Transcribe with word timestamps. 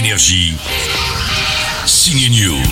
Énergie. 0.00 0.56
Signe 1.90 2.30
News. 2.30 2.62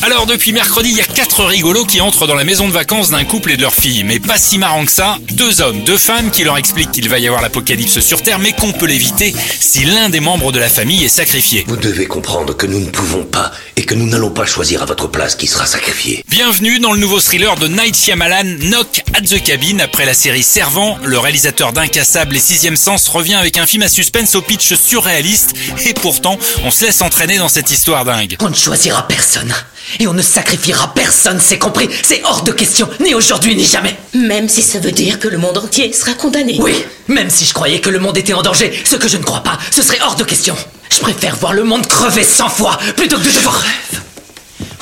Alors 0.00 0.24
depuis 0.24 0.52
mercredi, 0.52 0.88
il 0.88 0.96
y 0.96 1.00
a 1.02 1.04
quatre 1.04 1.44
rigolos 1.44 1.84
qui 1.84 2.00
entrent 2.00 2.26
dans 2.26 2.34
la 2.34 2.44
maison 2.44 2.66
de 2.66 2.72
vacances 2.72 3.10
d'un 3.10 3.24
couple 3.24 3.50
et 3.50 3.56
de 3.58 3.62
leur 3.62 3.74
fille. 3.74 4.02
Mais 4.02 4.18
pas 4.18 4.38
si 4.38 4.56
marrant 4.56 4.86
que 4.86 4.90
ça. 4.90 5.18
Deux 5.32 5.60
hommes, 5.60 5.84
deux 5.84 5.98
femmes 5.98 6.30
qui 6.30 6.42
leur 6.42 6.56
expliquent 6.56 6.90
qu'il 6.90 7.06
va 7.10 7.18
y 7.18 7.26
avoir 7.26 7.42
l'apocalypse 7.42 8.00
sur 8.00 8.22
Terre, 8.22 8.38
mais 8.38 8.52
qu'on 8.52 8.72
peut 8.72 8.86
l'éviter 8.86 9.34
si 9.60 9.84
l'un 9.84 10.08
des 10.08 10.20
membres 10.20 10.52
de 10.52 10.58
la 10.58 10.70
famille 10.70 11.04
est 11.04 11.08
sacrifié. 11.08 11.64
Vous 11.68 11.76
devez 11.76 12.06
comprendre 12.06 12.56
que 12.56 12.66
nous 12.66 12.80
ne 12.80 12.88
pouvons 12.88 13.24
pas 13.24 13.52
et 13.76 13.84
que 13.84 13.94
nous 13.94 14.06
n'allons 14.06 14.30
pas 14.30 14.46
choisir 14.46 14.82
à 14.82 14.86
votre 14.86 15.06
place 15.06 15.34
qui 15.34 15.46
sera 15.46 15.66
sacrifié. 15.66 16.24
Bienvenue 16.30 16.78
dans 16.78 16.92
le 16.92 17.00
nouveau 17.00 17.20
thriller 17.20 17.56
de 17.56 17.68
Night 17.68 17.94
Shyamalan, 17.94 18.56
Knock 18.58 19.02
at 19.12 19.20
the 19.20 19.42
Cabin. 19.42 19.80
Après 19.80 20.06
la 20.06 20.14
série 20.14 20.42
Servant, 20.42 20.96
le 21.04 21.18
réalisateur 21.18 21.74
d'Incassable 21.74 22.36
et 22.36 22.40
Sixième 22.40 22.76
Sens 22.76 23.06
revient 23.08 23.34
avec 23.34 23.58
un 23.58 23.66
film 23.66 23.82
à 23.82 23.88
suspense 23.88 24.34
au 24.34 24.40
pitch 24.40 24.72
surréaliste. 24.72 25.52
Et 25.84 25.92
pourtant, 25.92 26.38
on 26.64 26.70
se 26.70 26.86
laisse 26.86 27.02
entraîner 27.02 27.36
dans 27.36 27.50
cette 27.50 27.70
histoire 27.70 28.06
On 28.40 28.48
ne 28.48 28.54
choisira 28.54 29.06
personne. 29.06 29.52
Et 30.00 30.06
on 30.06 30.14
ne 30.14 30.22
sacrifiera 30.22 30.92
personne, 30.94 31.38
c'est 31.40 31.58
compris 31.58 31.88
C'est 32.02 32.22
hors 32.24 32.42
de 32.42 32.52
question, 32.52 32.88
ni 33.00 33.14
aujourd'hui 33.14 33.54
ni 33.54 33.64
jamais 33.64 33.96
Même 34.14 34.48
si 34.48 34.62
ça 34.62 34.78
veut 34.78 34.92
dire 34.92 35.18
que 35.18 35.28
le 35.28 35.36
monde 35.36 35.58
entier 35.58 35.92
sera 35.92 36.14
condamné. 36.14 36.56
Oui, 36.60 36.84
même 37.08 37.28
si 37.30 37.44
je 37.44 37.52
croyais 37.52 37.80
que 37.80 37.90
le 37.90 37.98
monde 37.98 38.16
était 38.16 38.32
en 38.32 38.42
danger, 38.42 38.72
ce 38.84 38.96
que 38.96 39.08
je 39.08 39.18
ne 39.18 39.22
crois 39.22 39.42
pas, 39.42 39.58
ce 39.70 39.82
serait 39.82 40.00
hors 40.02 40.16
de 40.16 40.24
question 40.24 40.56
Je 40.90 41.00
préfère 41.00 41.36
voir 41.36 41.52
le 41.52 41.64
monde 41.64 41.86
crever 41.86 42.24
cent 42.24 42.48
fois, 42.48 42.78
plutôt 42.96 43.18
que 43.18 43.24
de 43.24 43.30
devoir... 43.30 43.62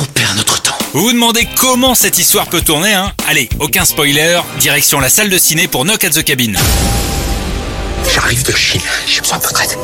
On 0.00 0.04
perd 0.04 0.36
notre 0.36 0.60
temps. 0.62 0.76
Vous 0.92 1.02
vous 1.02 1.12
demandez 1.12 1.48
comment 1.56 1.94
cette 1.94 2.18
histoire 2.18 2.46
peut 2.46 2.62
tourner, 2.62 2.92
hein? 2.92 3.12
Allez, 3.28 3.48
aucun 3.58 3.84
spoiler, 3.84 4.40
direction 4.58 5.00
la 5.00 5.08
salle 5.08 5.30
de 5.30 5.38
ciné 5.38 5.68
pour 5.68 5.84
Knock 5.84 6.04
at 6.04 6.10
the 6.10 6.22
Cabin. 6.22 6.52
J'arrive 8.12 8.44
de 8.44 8.52
Chine, 8.52 8.80
j'ai 9.06 9.20
besoin 9.20 9.38
de 9.38 9.42
votre 9.44 9.62
aide. 9.62 9.76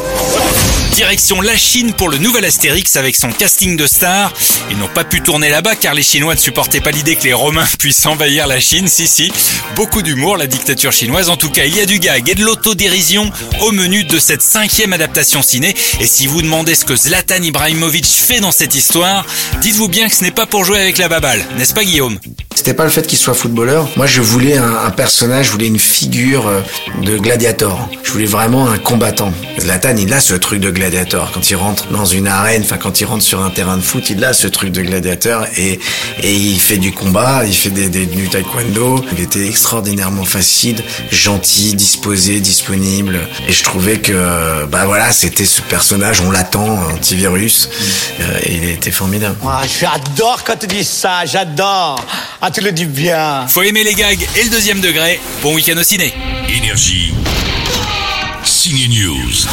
Direction 0.96 1.42
la 1.42 1.58
Chine 1.58 1.92
pour 1.92 2.08
le 2.08 2.16
nouvel 2.16 2.46
Astérix 2.46 2.96
avec 2.96 3.16
son 3.16 3.30
casting 3.30 3.76
de 3.76 3.86
stars. 3.86 4.32
Ils 4.70 4.78
n'ont 4.78 4.88
pas 4.88 5.04
pu 5.04 5.20
tourner 5.20 5.50
là-bas 5.50 5.76
car 5.76 5.92
les 5.92 6.02
Chinois 6.02 6.34
ne 6.34 6.40
supportaient 6.40 6.80
pas 6.80 6.90
l'idée 6.90 7.16
que 7.16 7.24
les 7.24 7.34
Romains 7.34 7.66
puissent 7.78 8.06
envahir 8.06 8.46
la 8.46 8.60
Chine. 8.60 8.88
Si, 8.88 9.06
si. 9.06 9.30
Beaucoup 9.74 10.00
d'humour, 10.00 10.38
la 10.38 10.46
dictature 10.46 10.92
chinoise. 10.92 11.28
En 11.28 11.36
tout 11.36 11.50
cas, 11.50 11.66
il 11.66 11.76
y 11.76 11.80
a 11.80 11.84
du 11.84 11.98
gag 11.98 12.30
et 12.30 12.34
de 12.34 12.42
l'autodérision 12.42 13.30
au 13.60 13.72
menu 13.72 14.04
de 14.04 14.18
cette 14.18 14.40
cinquième 14.40 14.94
adaptation 14.94 15.42
ciné. 15.42 15.74
Et 16.00 16.06
si 16.06 16.26
vous 16.26 16.40
demandez 16.40 16.74
ce 16.74 16.86
que 16.86 16.96
Zlatan 16.96 17.42
Ibrahimovic 17.42 18.06
fait 18.06 18.40
dans 18.40 18.50
cette 18.50 18.74
histoire, 18.74 19.26
dites-vous 19.60 19.88
bien 19.88 20.08
que 20.08 20.14
ce 20.16 20.24
n'est 20.24 20.30
pas 20.30 20.46
pour 20.46 20.64
jouer 20.64 20.78
avec 20.78 20.96
la 20.96 21.10
baballe. 21.10 21.44
N'est-ce 21.58 21.74
pas, 21.74 21.84
Guillaume? 21.84 22.18
C'était 22.56 22.72
pas 22.72 22.84
le 22.84 22.90
fait 22.90 23.06
qu'il 23.06 23.18
soit 23.18 23.34
footballeur. 23.34 23.86
Moi, 23.96 24.06
je 24.06 24.22
voulais 24.22 24.56
un, 24.56 24.76
un, 24.86 24.90
personnage, 24.90 25.46
je 25.46 25.52
voulais 25.52 25.66
une 25.66 25.78
figure 25.78 26.48
euh, 26.48 26.62
de 27.02 27.18
gladiator. 27.18 27.88
Je 28.02 28.10
voulais 28.10 28.24
vraiment 28.24 28.68
un 28.68 28.78
combattant. 28.78 29.30
Zlatan, 29.60 29.94
il 29.98 30.12
a 30.12 30.20
ce 30.20 30.32
truc 30.34 30.60
de 30.60 30.70
gladiator. 30.70 31.30
Quand 31.32 31.50
il 31.50 31.54
rentre 31.54 31.86
dans 31.88 32.06
une 32.06 32.26
arène, 32.26 32.62
enfin 32.62 32.78
quand 32.78 32.98
il 33.00 33.04
rentre 33.04 33.22
sur 33.22 33.42
un 33.42 33.50
terrain 33.50 33.76
de 33.76 33.82
foot, 33.82 34.08
il 34.08 34.24
a 34.24 34.32
ce 34.32 34.48
truc 34.48 34.72
de 34.72 34.80
gladiateur 34.80 35.46
et, 35.56 35.78
et 36.22 36.34
il 36.34 36.58
fait 36.58 36.78
du 36.78 36.92
combat, 36.92 37.44
il 37.44 37.54
fait 37.54 37.70
des, 37.70 37.90
des, 37.90 38.06
du 38.06 38.28
taekwondo. 38.28 39.04
Il 39.12 39.20
était 39.20 39.46
extraordinairement 39.46 40.24
facile, 40.24 40.82
gentil, 41.12 41.74
disposé, 41.74 42.40
disponible. 42.40 43.20
Et 43.48 43.52
je 43.52 43.62
trouvais 43.64 43.98
que, 43.98 44.64
bah 44.64 44.86
voilà, 44.86 45.12
c'était 45.12 45.44
ce 45.44 45.60
personnage, 45.60 46.22
on 46.22 46.30
l'attend, 46.30 46.78
antivirus. 46.94 47.68
Euh, 48.20 48.38
il 48.46 48.64
était 48.70 48.90
formidable. 48.90 49.36
Ah, 49.46 49.62
j'adore 49.78 50.42
quand 50.42 50.56
tu 50.58 50.66
dis 50.66 50.84
ça, 50.84 51.26
j'adore. 51.26 52.02
Ah, 52.40 52.50
tu 52.50 52.60
le 52.60 52.72
dis 52.72 52.84
bien. 52.84 53.46
Faut 53.48 53.62
aimer 53.62 53.82
les 53.82 53.94
gags 53.94 54.22
et 54.36 54.44
le 54.44 54.50
deuxième 54.50 54.80
degré. 54.80 55.18
Bon 55.42 55.54
week-end 55.54 55.76
au 55.78 55.82
ciné. 55.82 56.12
Énergie. 56.48 57.14
Signe 58.44 58.88
News. 58.88 59.46